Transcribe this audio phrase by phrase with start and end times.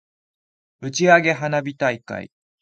[0.79, 2.31] 打ち上げ花火大会